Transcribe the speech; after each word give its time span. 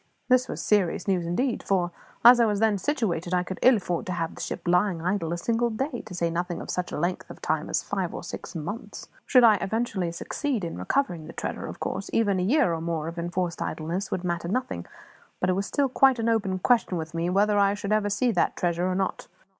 This 0.29 0.47
was 0.47 0.63
serious 0.63 1.07
news 1.07 1.27
indeed; 1.27 1.61
for, 1.61 1.91
as 2.25 2.39
I 2.39 2.45
was 2.47 2.59
then 2.59 2.79
situated, 2.79 3.35
I 3.35 3.43
could 3.43 3.59
ill 3.61 3.75
afford 3.77 4.07
to 4.07 4.13
have 4.13 4.33
the 4.33 4.41
ship 4.41 4.67
lying 4.67 4.99
idle 4.99 5.31
a 5.31 5.37
single 5.37 5.69
day, 5.69 6.01
to 6.07 6.15
say 6.15 6.31
nothing 6.31 6.59
of 6.59 6.71
such 6.71 6.91
a 6.91 6.97
length 6.97 7.29
of 7.29 7.39
time 7.39 7.69
as 7.69 7.83
five 7.83 8.11
or 8.11 8.23
six 8.23 8.55
months. 8.55 9.09
Should 9.27 9.43
I 9.43 9.57
eventually 9.61 10.11
succeed 10.11 10.63
in 10.63 10.75
recovering 10.79 11.27
the 11.27 11.33
treasure, 11.33 11.67
of 11.67 11.79
course 11.79 12.09
even 12.13 12.39
a 12.39 12.43
year 12.43 12.73
or 12.73 12.81
more 12.81 13.07
of 13.07 13.19
enforced 13.19 13.61
idleness 13.61 14.09
would 14.09 14.23
matter 14.23 14.47
nothing; 14.47 14.87
but 15.39 15.51
it 15.51 15.55
was 15.55 15.67
still 15.67 15.87
quite 15.87 16.17
an 16.17 16.29
open 16.29 16.57
question 16.57 16.97
with 16.97 17.13
me 17.13 17.29
whether 17.29 17.59
I 17.59 17.75
should 17.75 17.91
ever 17.91 18.09
see 18.09 18.31
that 18.31 18.55
treasure 18.55 18.87
or 18.87 18.95
not. 18.95 19.27